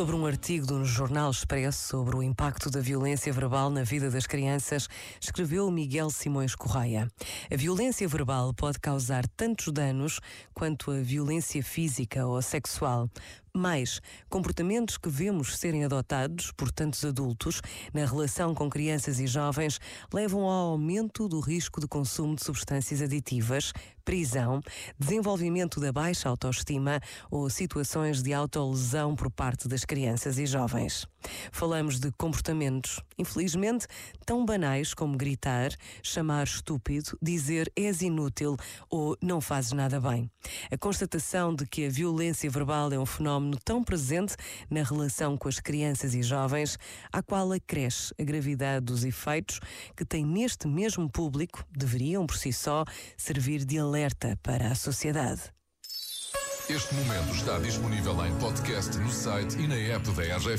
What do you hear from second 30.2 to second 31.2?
e jovens.